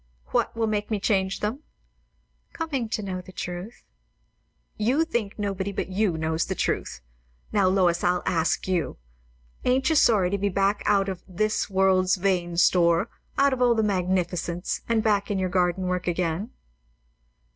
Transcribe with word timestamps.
"What 0.29 0.55
will 0.57 0.65
make 0.65 0.89
me 0.89 0.99
change 0.99 1.41
them?" 1.41 1.59
"Coming 2.53 2.89
to 2.89 3.03
know 3.03 3.21
the 3.21 3.31
truth." 3.31 3.83
"You 4.75 5.05
think 5.05 5.37
nobody 5.37 5.71
but 5.71 5.89
you 5.89 6.17
knows 6.17 6.45
the 6.47 6.55
truth. 6.55 7.01
Now, 7.51 7.67
Lois, 7.67 8.03
I'll 8.03 8.23
ask 8.25 8.67
you. 8.67 8.97
Ain't 9.63 9.91
you 9.91 9.95
sorry 9.95 10.31
to 10.31 10.39
be 10.39 10.49
back 10.49 10.79
and 10.87 10.89
out 10.95 11.07
of 11.07 11.21
'this 11.27 11.69
world's 11.69 12.15
vain 12.15 12.57
store' 12.57 13.09
out 13.37 13.53
of 13.53 13.61
all 13.61 13.75
the 13.75 13.83
magnificence, 13.83 14.81
and 14.89 15.03
back 15.03 15.29
in 15.29 15.37
your 15.37 15.49
garden 15.49 15.83
work 15.85 16.07
again?" 16.07 16.49